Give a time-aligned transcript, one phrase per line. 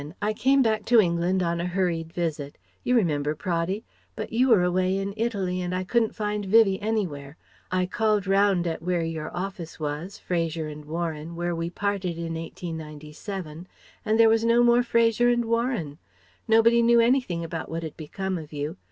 [0.19, 2.57] I came back to England on a hurried visit.
[2.83, 3.83] You remember, Praddy?
[4.15, 7.37] But you were away in Italy and I couldn't find Vivie anywhere.
[7.71, 12.33] I called round at where your office was Fraser and Warren where we parted in
[12.33, 13.67] 1897
[14.03, 15.99] and there was no more Fraser and Warren.
[16.47, 18.77] Nobody knew anything about what had become of you.